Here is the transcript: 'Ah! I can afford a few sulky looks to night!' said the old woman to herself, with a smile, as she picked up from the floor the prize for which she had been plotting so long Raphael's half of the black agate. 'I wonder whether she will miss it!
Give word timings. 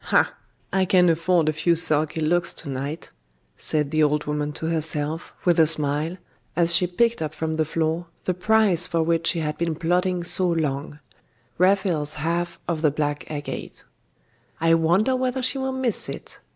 'Ah! 0.11 0.33
I 0.73 0.85
can 0.85 1.09
afford 1.09 1.47
a 1.47 1.53
few 1.53 1.75
sulky 1.75 2.21
looks 2.21 2.53
to 2.53 2.69
night!' 2.69 3.11
said 3.55 3.91
the 3.91 4.01
old 4.01 4.23
woman 4.23 4.51
to 4.53 4.65
herself, 4.65 5.31
with 5.45 5.59
a 5.59 5.67
smile, 5.67 6.17
as 6.55 6.73
she 6.75 6.87
picked 6.87 7.21
up 7.21 7.35
from 7.35 7.55
the 7.55 7.65
floor 7.65 8.07
the 8.25 8.33
prize 8.33 8.87
for 8.87 9.03
which 9.03 9.27
she 9.27 9.41
had 9.41 9.59
been 9.59 9.75
plotting 9.75 10.23
so 10.23 10.47
long 10.49 10.97
Raphael's 11.59 12.15
half 12.15 12.57
of 12.67 12.81
the 12.81 12.89
black 12.89 13.29
agate. 13.29 13.83
'I 14.59 14.73
wonder 14.73 15.15
whether 15.15 15.43
she 15.43 15.59
will 15.59 15.71
miss 15.71 16.09
it! 16.09 16.39